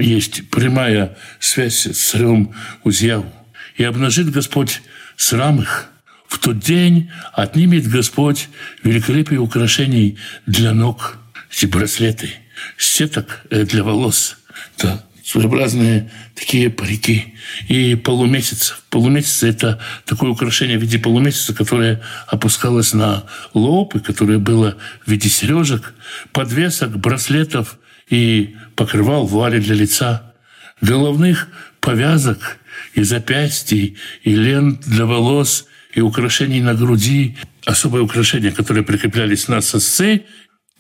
[0.01, 3.31] Есть прямая связь с царем Узьяу.
[3.77, 4.81] И обнажит Господь
[5.17, 5.91] срам их.
[6.27, 8.49] В тот день отнимет Господь
[8.83, 11.19] великолепие украшений для ног,
[11.51, 12.31] эти браслеты,
[12.79, 14.39] сеток э, для волос.
[14.79, 17.35] Да, своеобразные такие парики.
[17.69, 18.77] И полумесяц.
[18.91, 25.11] Полумесяц– это такое украшение в виде полумесяца, которое опускалось на лоб и которое было в
[25.11, 25.95] виде сережек,
[26.33, 27.79] подвесок, браслетов
[28.11, 30.35] и покрывал вуали для лица,
[30.83, 31.49] головных
[31.81, 32.59] повязок
[32.93, 39.63] и запястий, и лент для волос, и украшений на груди, особые украшения, которые прикреплялись на
[39.63, 40.25] сосцы,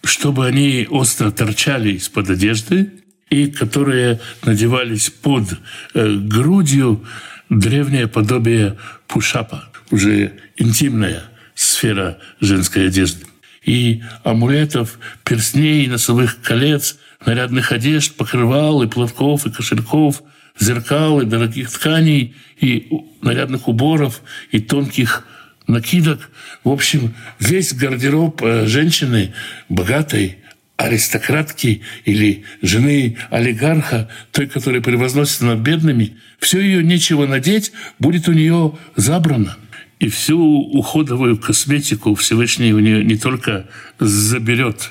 [0.03, 2.93] чтобы они остро торчали из-под одежды–
[3.35, 5.59] и которые надевались под
[5.95, 7.05] э, грудью,
[7.51, 8.77] древнее подобие
[9.09, 13.27] пушапа, уже интимная сфера женской одежды.
[13.65, 20.23] И амулетов, перстней, носовых колец, нарядных одежд, покрывал и платков, и кошельков,
[20.59, 22.89] зеркал, и дорогих тканей, и
[23.21, 25.27] нарядных уборов, и тонких
[25.67, 26.31] накидок.
[26.63, 29.35] В общем, весь гардероб э, женщины
[29.69, 30.39] богатой,
[30.77, 38.33] аристократки или жены олигарха, той, которая превозносится над бедными, все ее нечего надеть, будет у
[38.33, 39.57] нее забрано.
[40.01, 43.67] И всю уходовую косметику Всевышний у нее не только
[44.01, 44.91] заберет,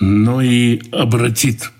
[0.00, 1.70] но и обратит.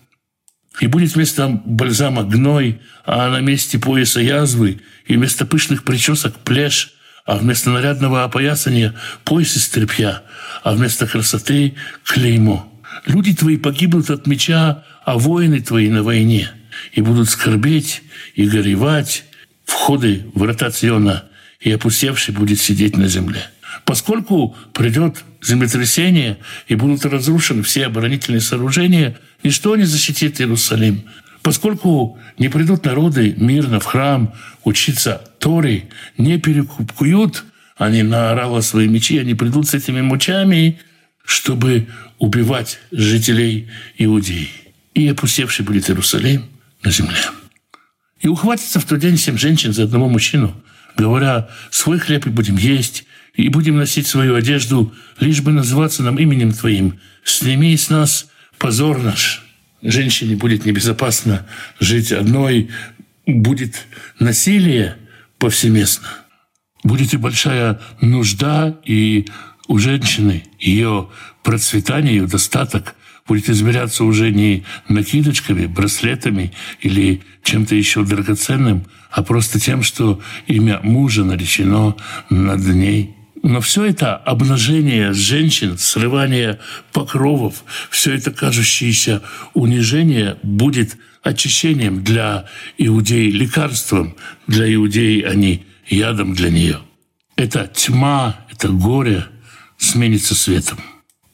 [0.81, 6.94] И будет вместо бальзама гной, а на месте пояса язвы, и вместо пышных причесок плешь,
[7.27, 8.94] а вместо нарядного опоясания
[9.25, 10.22] пояс из тряпья,
[10.62, 12.72] а вместо красоты клеймо–
[13.07, 16.51] Люди твои погибнут от меча, а воины твои на войне.
[16.92, 18.03] И будут скорбеть
[18.35, 19.25] и горевать
[19.64, 21.25] входы врата Циона,
[21.61, 23.49] и опустевший будет сидеть на земле.
[23.85, 31.05] Поскольку придет землетрясение и будут разрушены все оборонительные сооружения, ничто не защитит Иерусалим.
[31.42, 35.88] Поскольку не придут народы мирно в храм учиться Торе,
[36.19, 37.45] не перекупкуют
[37.77, 40.81] они на орала свои мечи, они придут с этими мучами
[41.27, 44.48] чтобы убивать жителей Иудеи.
[44.94, 46.46] И опустевший будет Иерусалим
[46.83, 47.18] на земле.
[48.20, 50.55] И ухватится в тот день семь женщин за одного мужчину,
[50.96, 56.18] говоря, свой хлеб и будем есть, и будем носить свою одежду, лишь бы называться нам
[56.18, 56.98] именем Твоим.
[57.24, 59.44] Сними с нас позор наш.
[59.83, 61.46] Женщине будет небезопасно
[61.79, 62.70] жить одной,
[63.26, 63.87] будет
[64.18, 64.96] насилие
[65.38, 66.09] повсеместно.
[66.83, 69.26] Будет и большая нужда, и
[69.68, 71.11] у женщины ее
[71.46, 72.96] процветание, ее достаток
[73.28, 80.80] будет измеряться уже не накидочками, браслетами или чем-то еще драгоценным, а просто тем, что имя
[80.82, 81.94] мужа наречено
[82.30, 83.14] над ней.
[83.44, 86.59] Но все это обнажение женщин, срывание
[86.92, 89.22] покровов, все это кажущееся
[89.54, 94.16] унижение будет очищением для иудеи, лекарством
[94.48, 96.80] для иудеи, а не ядом для нее.
[97.37, 99.26] Это тьма, это горе–
[99.78, 100.78] сменится светом.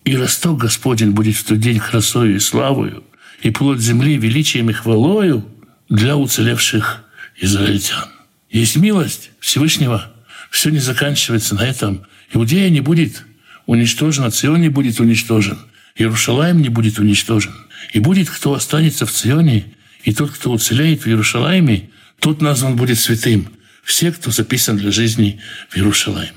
[0.04, 3.04] И росток Господень будет в тот день красою и славою,
[3.42, 5.46] и плод земли величием и хвалою
[5.88, 7.04] для уцелевших
[7.40, 8.08] израильтян.
[8.50, 10.12] Есть милость Всевышнего.
[10.50, 12.02] Все не заканчивается на этом.
[12.32, 13.24] Иудея не будет
[13.66, 15.58] уничтожена, Цион не будет уничтожен,
[15.96, 17.52] Иерушалаем не будет уничтожен.
[17.92, 19.72] И будет, кто останется в Ционе,
[20.04, 23.48] и тот, кто уцелеет в Иерушалайме, тот назван будет святым.
[23.82, 26.32] Все, кто записан для жизни в Иерушалайме.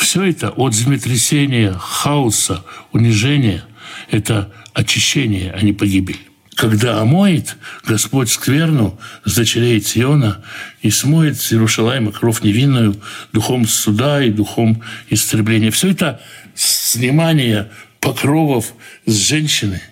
[0.00, 3.62] Все это от землетрясения, хаоса, унижения–
[4.10, 6.18] это очищение, а не погибель.
[6.54, 10.42] Когда омоет Господь скверну с дочерей Циона
[10.80, 12.96] и смоет с Иерушалайма кровь невинную
[13.34, 15.70] духом суда и духом истребления.
[15.70, 16.22] Все это
[16.54, 18.72] снимание покровов
[19.04, 19.82] с женщины,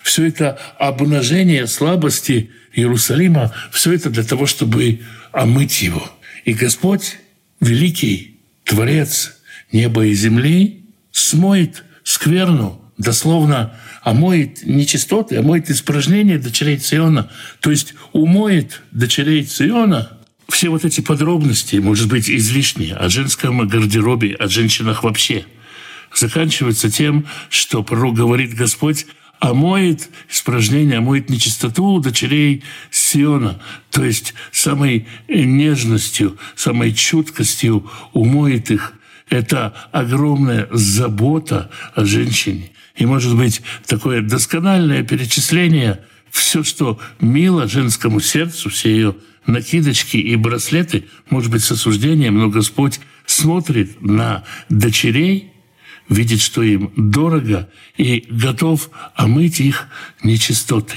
[0.00, 5.00] все это обнажение слабости Иерусалима, все это для того, чтобы
[5.32, 6.08] омыть его.
[6.44, 7.16] И Господь,
[7.60, 9.35] великий Творец,
[9.72, 18.82] неба и земли, смоет скверну, дословно омоет нечистоты, омоет испражнения дочерей Циона, то есть умоет
[18.92, 20.12] дочерей Циона.
[20.48, 25.44] Все вот эти подробности, может быть, излишние, о женском гардеробе, о женщинах вообще,
[26.14, 29.06] заканчиваются тем, что пророк говорит Господь,
[29.40, 38.94] омоет испражнение, омоет нечистоту дочерей Сиона, то есть самой нежностью, самой чуткостью умоет их
[39.28, 42.70] это огромная забота о женщине.
[42.96, 46.00] И, может быть, такое доскональное перечисление
[46.30, 49.16] все, что мило женскому сердцу, все ее
[49.46, 55.52] накидочки и браслеты, может быть, с осуждением, но Господь смотрит на дочерей,
[56.08, 59.88] видит, что им дорого, и готов омыть их
[60.22, 60.96] нечистоты.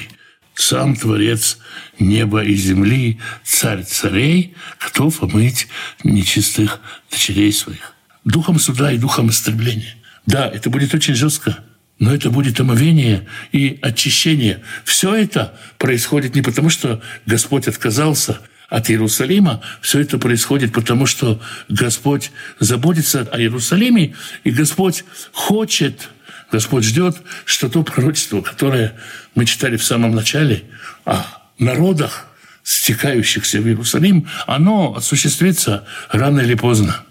[0.53, 1.57] Сам Творец
[1.99, 5.67] неба и земли, царь царей, готов омыть
[6.03, 7.95] нечистых дочерей своих.
[8.25, 9.95] Духом суда и духом истребления.
[10.25, 11.59] Да, это будет очень жестко,
[11.99, 14.61] но это будет омовение и очищение.
[14.83, 18.39] Все это происходит не потому, что Господь отказался
[18.69, 19.61] от Иерусалима.
[19.81, 26.09] Все это происходит потому, что Господь заботится о Иерусалиме, и Господь хочет,
[26.51, 28.95] Господь ждет, что то пророчество, которое
[29.35, 30.63] мы читали в самом начале
[31.05, 31.25] о
[31.57, 32.27] народах,
[32.63, 37.03] стекающихся в Иерусалим, оно осуществится рано или поздно.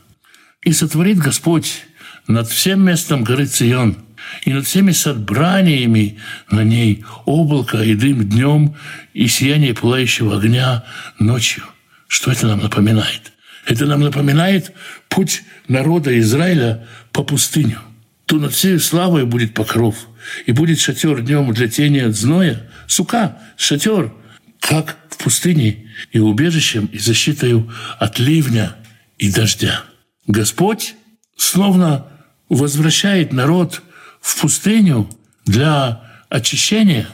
[0.68, 1.86] И сотворит Господь
[2.26, 3.96] над всем местом горы Цион–
[4.44, 6.18] и над всеми собраниями
[6.50, 8.76] на ней облако и дым днем
[9.14, 10.84] и сияние пылающего огня
[11.18, 11.64] ночью.
[12.06, 13.32] Что это нам напоминает?
[13.66, 14.72] Это нам напоминает
[15.08, 17.80] путь народа Израиля по пустыню.
[18.26, 19.96] То над всей славой будет покров,
[20.44, 24.12] и будет шатер днем для тени от зноя, сука, шатер,
[24.60, 28.76] как в пустыне, и убежищем, и защитою от ливня
[29.16, 29.84] и дождя.
[30.28, 30.94] Господь
[31.36, 32.06] словно
[32.50, 33.82] возвращает народ
[34.20, 35.08] в пустыню
[35.46, 37.08] для очищения,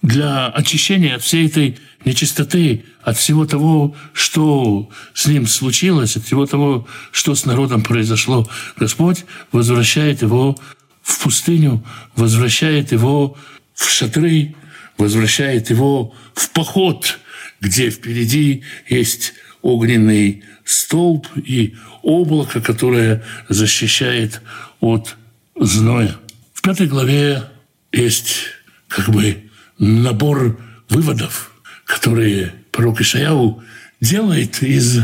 [0.00, 6.46] для очищения от всей этой нечистоты, от всего того, что с ним случилось, от всего
[6.46, 8.48] того, что с народом произошло.
[8.78, 10.58] Господь возвращает его
[11.02, 11.84] в пустыню,
[12.16, 13.36] возвращает его
[13.74, 14.54] в шатры,
[14.96, 17.18] возвращает его в поход,
[17.60, 24.40] где впереди есть огненный столб и облако, которое защищает
[24.80, 25.16] от
[25.58, 26.16] зноя.
[26.52, 27.44] В пятой главе
[27.92, 28.46] есть
[28.88, 30.58] как бы набор
[30.88, 31.52] выводов,
[31.84, 33.62] которые пророк Ишаяу
[34.00, 35.00] делает из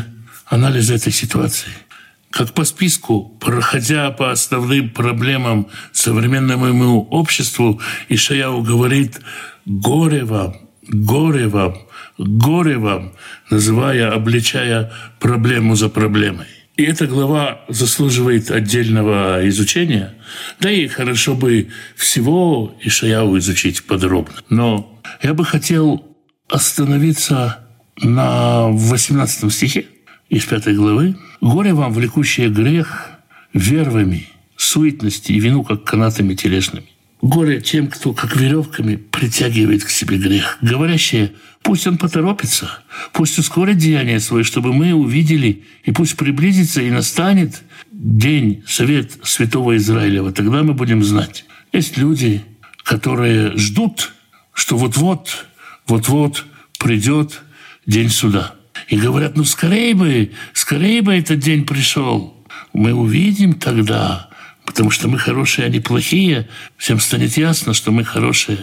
[0.46, 1.70] анализа этой ситуации.
[2.30, 9.20] Как по списку, проходя по основным проблемам современному обществу, Ишаяу говорит
[9.66, 10.56] «Горе вам,
[10.86, 11.76] горе вам,
[12.24, 13.12] горе вам»,
[13.50, 16.46] называя, обличая проблему за проблемой.
[16.76, 20.14] И эта глава заслуживает отдельного изучения.
[20.60, 24.36] Да и хорошо бы всего Ишаяу изучить подробно.
[24.48, 26.06] Но я бы хотел
[26.48, 27.58] остановиться
[28.00, 29.86] на 18 стихе
[30.30, 31.16] из 5 главы.
[31.40, 33.10] «Горе вам, влекущее грех
[33.52, 36.86] вервами, суетности и вину, как канатами тележными.
[37.22, 40.58] Горе тем, кто как веревками притягивает к себе грех.
[40.62, 42.70] Говорящие, пусть он поторопится,
[43.12, 47.62] пусть ускорит деяние свое, чтобы мы увидели, и пусть приблизится и настанет
[47.92, 50.32] день, совет святого Израилева.
[50.32, 51.44] Тогда мы будем знать.
[51.72, 52.42] Есть люди,
[52.84, 54.12] которые ждут,
[54.54, 55.46] что вот-вот,
[55.86, 56.46] вот-вот
[56.78, 57.42] придет
[57.86, 58.54] день суда.
[58.88, 62.34] И говорят, ну скорее бы, скорее бы этот день пришел.
[62.72, 64.29] Мы увидим тогда,
[64.70, 68.58] потому что мы хорошие, они плохие, всем станет ясно, что мы хорошие,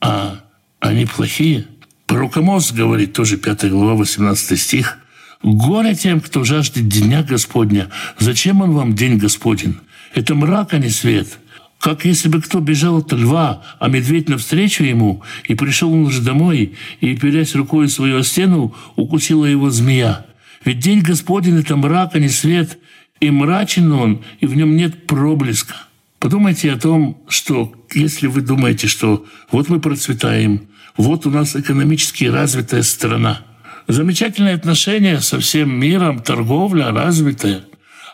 [0.00, 0.40] а
[0.80, 1.68] они плохие.
[2.06, 4.98] Пророк Амос говорит, тоже 5 глава, 18 стих,
[5.44, 7.90] «Горе тем, кто жаждет дня Господня.
[8.18, 9.76] Зачем он вам день Господень?
[10.14, 11.38] Это мрак, а не свет.
[11.78, 16.22] Как если бы кто бежал от льва, а медведь навстречу ему, и пришел он уже
[16.22, 20.26] домой, и, перясь рукой свою стену, укусила его змея.
[20.64, 22.78] Ведь день Господень— это мрак, а не свет,
[23.22, 25.76] и мрачен он, и в нем нет проблеска.
[26.18, 30.66] Подумайте о том, что если вы думаете, что вот мы процветаем,
[30.96, 33.42] вот у нас экономически развитая страна,
[33.86, 37.64] замечательные отношения со всем миром, торговля развитая,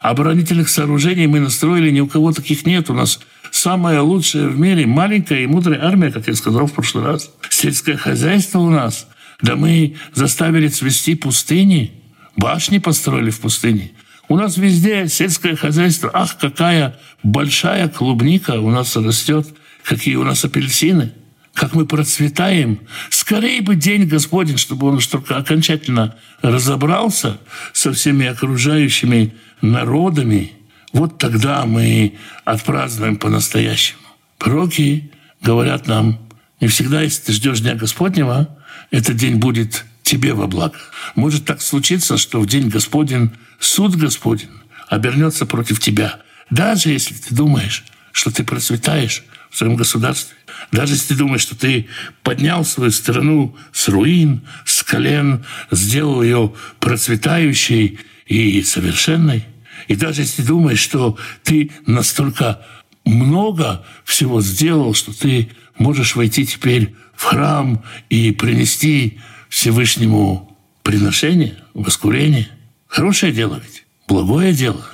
[0.02, 2.90] оборонительных сооружений мы настроили, ни у кого таких нет.
[2.90, 3.18] У нас
[3.50, 7.30] самая лучшая в мире маленькая и мудрая армия, как я сказал в прошлый раз.
[7.48, 9.08] Сельское хозяйство у нас.
[9.40, 11.92] Да мы заставили цвести пустыни,
[12.36, 13.92] башни построили в пустыне.
[14.28, 16.10] У нас везде сельское хозяйство.
[16.12, 19.48] Ах, какая большая клубника у нас растет,
[19.82, 21.12] какие у нас апельсины,
[21.54, 22.80] как мы процветаем.
[23.08, 27.38] Скорее бы день Господень, чтобы он уж только окончательно разобрался
[27.72, 30.52] со всеми окружающими народами.
[30.92, 32.14] Вот тогда мы
[32.44, 34.00] отпразднуем по-настоящему.
[34.36, 35.10] Пророки
[35.40, 36.18] говорят нам,
[36.60, 38.58] не всегда, если ты ждешь Дня Господнего,
[38.90, 40.76] этот день будет тебе во благо.
[41.14, 44.50] Может так случиться, что в день Господень суд Господень
[44.88, 46.20] обернется против тебя.
[46.50, 50.36] Даже если ты думаешь, что ты процветаешь в своем государстве,
[50.72, 51.88] даже если ты думаешь, что ты
[52.22, 59.44] поднял свою страну с руин, с колен, сделал ее процветающей и совершенной,
[59.86, 62.60] и даже если ты думаешь, что ты настолько
[63.04, 72.48] много всего сделал, что ты можешь войти теперь в храм и принести Всевышнему приношение, воскурение.
[72.88, 74.84] Хорошее дело ведь, благое дело.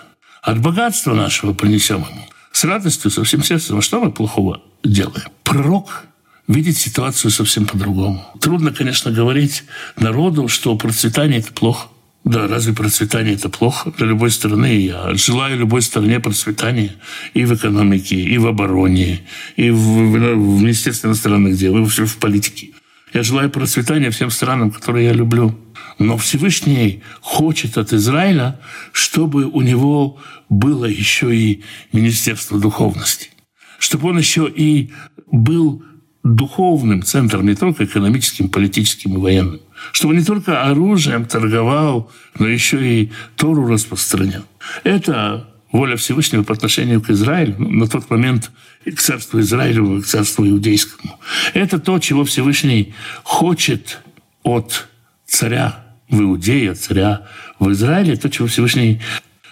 [0.43, 2.29] От богатства нашего принесем ему.
[2.53, 3.81] с радостью, со всем сердцем.
[3.81, 5.29] Что мы плохого делаем?
[5.43, 6.05] Пророк
[6.47, 8.25] видит ситуацию совсем по-другому.
[8.41, 9.65] Трудно, конечно, говорить
[9.97, 11.89] народу, что процветание– это плохо.
[12.25, 14.77] Да, разве процветание это плохо для любой страны?
[14.81, 16.95] Я желаю любой стране процветания
[17.35, 19.21] и в экономике, и в обороне,
[19.57, 22.71] и в, в, в Министерстве иностранных дел, и в, в политике.
[23.13, 25.55] Я желаю процветания всем странам, которые я люблю.
[25.99, 28.61] Но Всевышний хочет от Израиля,
[28.93, 30.19] чтобы у него
[30.49, 33.31] было еще и Министерство духовности.
[33.79, 34.93] Чтобы он еще и
[35.31, 35.83] был
[36.23, 39.61] духовным центром, не только экономическим, политическим и военным.
[39.93, 44.43] Чтобы не только оружием торговал, но еще и Тору распространял.
[44.85, 48.51] Это воля Всевышнего по отношению к Израилю, ну, на тот момент
[48.85, 51.19] и к царству Израилю, к царству иудейскому.
[51.53, 54.01] Это то, чего Всевышний хочет
[54.45, 54.89] от
[55.27, 57.27] царя в Иудее, царя
[57.59, 59.01] в Израиле, то, чего Всевышний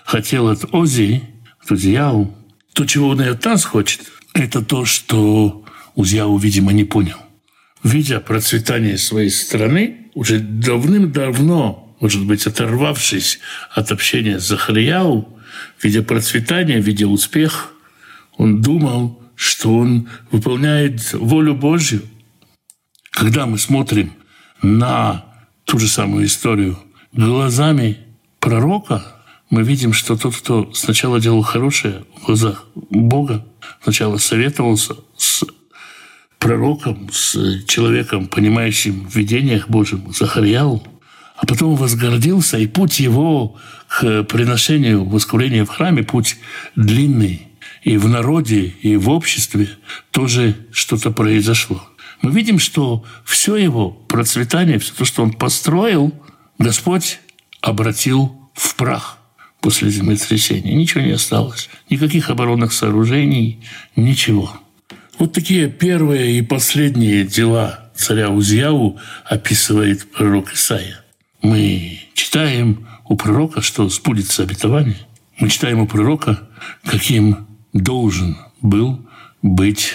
[0.05, 1.23] хотел от Ози,
[1.63, 2.35] от Узияу,
[2.73, 4.01] то, чего он и от нас хочет,
[4.35, 7.19] это то, что Узьяу, видимо, не понял.
[7.83, 13.41] Видя процветание своей страны, уже давным-давно, может быть, оторвавшись
[13.71, 15.29] от общения с Захарияу,
[15.83, 17.75] видя процветание, видя успех,
[18.37, 22.03] он думал, что он выполняет волю Божью.
[23.11, 24.13] Когда мы смотрим
[24.63, 25.25] на
[25.73, 26.79] ту же самую историю
[27.15, 27.97] глазами
[28.41, 29.17] пророка,
[29.49, 33.47] мы видим, что тот, кто сначала делал хорошее в глазах Бога,
[33.83, 35.45] сначала советовался с
[36.39, 40.87] пророком, с человеком, понимающим в видениях Божьим, Захарьяу,
[41.39, 43.57] а потом возгордился, и путь его
[43.89, 46.37] к приношению воскурения в храме, путь
[46.77, 47.49] длинный,
[47.83, 49.71] и в народе, и в обществе
[50.11, 51.83] тоже что-то произошло.
[52.23, 56.15] Мы видим, что все его процветание, все то, что он построил,
[56.59, 57.19] Господь
[57.61, 59.19] обратил в прах
[59.61, 60.75] после землетрясения.
[60.75, 61.69] Ничего не осталось.
[61.91, 63.61] Никаких оборонных сооружений,
[63.97, 64.53] ничего.
[65.19, 71.05] Вот такие первые и последние дела царя Узьяу описывает пророк Исаия.
[71.43, 74.97] Мы читаем у пророка, что сбудется обетование.
[75.39, 76.49] Мы читаем у пророка,
[76.85, 79.05] каким должен был
[79.43, 79.95] быть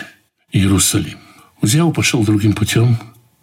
[0.51, 1.17] Иерусалим.
[1.61, 2.97] Узьяу пошел другим путем,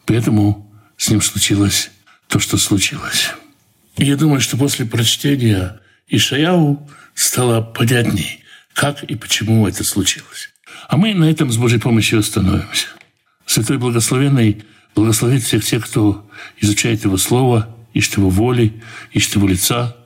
[0.07, 1.91] поэтому с ним случилось
[2.29, 3.31] то, что случилось.
[3.97, 8.41] И я думаю, что после прочтения Ишаяу стало понятней,
[8.73, 10.51] как и почему это случилось.
[10.89, 12.89] А мы на этом с Божьей помощью остановимся.
[13.47, 16.29] Святой Благословенный благословит всех тех, кто
[16.61, 19.97] изучает Его Слово, ищет Его воли, ищет Его лица.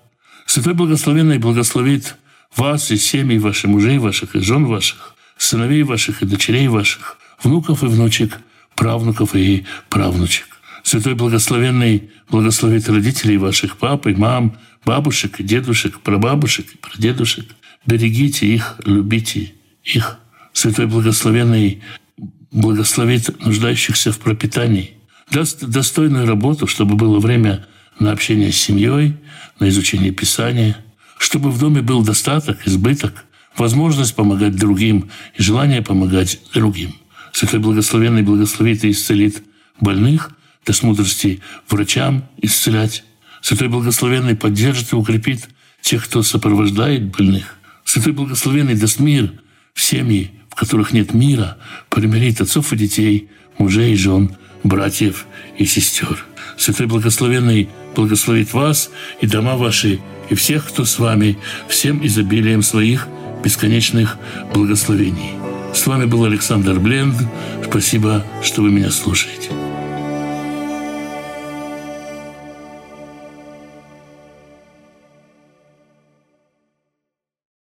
[0.46, 2.16] Святой Благословенный благословит
[2.56, 7.82] вас и семьи ваших мужей ваших и жен ваших, сыновей ваших и дочерей ваших, внуков
[7.82, 8.40] и внучек,
[8.76, 10.46] правнуков и правнучек.
[10.82, 17.46] Святой Благословенный благословит родителей ваших, пап и мам, бабушек и дедушек, прабабушек и прадедушек.
[17.86, 19.52] Берегите их, любите
[19.84, 20.18] их.
[20.52, 21.82] Святой Благословенный
[22.50, 24.94] благословит нуждающихся в пропитании,
[25.30, 27.66] даст достойную работу, чтобы было время
[27.98, 29.16] на общение с семьей,
[29.60, 30.76] на изучение Писания,
[31.18, 33.24] чтобы в доме был достаток, избыток,
[33.56, 36.94] возможность помогать другим и желание помогать другим.
[37.38, 39.44] Святой Благословенный благословит и исцелит
[39.80, 40.32] больных,
[40.66, 43.04] даст мудрости врачам исцелять.
[43.42, 45.48] Святой Благословенный поддержит и укрепит
[45.80, 47.54] тех, кто сопровождает больных.
[47.84, 49.34] Святой Благословенный даст мир
[49.72, 51.58] в семьи, которых нет мира,
[51.90, 54.34] примирит отцов и детей, мужей и жен,
[54.64, 55.24] братьев
[55.58, 56.26] и сестер.
[56.56, 63.06] Святой Благословенный благословит вас и дома ваши, и всех, кто с вами, всем изобилием своих
[63.44, 64.18] бесконечных
[64.52, 65.38] благословений.
[65.74, 67.16] С вами был Александр Бленд.
[67.64, 69.50] Спасибо, что вы меня слушаете.